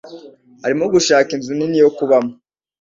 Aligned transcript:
arimo 0.65 0.85
gushaka 0.93 1.29
inzu 1.37 1.51
nini 1.57 1.77
yo 1.83 1.89
kubamo. 1.97 2.31